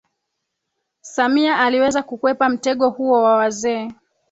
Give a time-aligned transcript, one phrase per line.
[1.01, 3.91] Samia aliweza kukwepa mtego huo wa wazee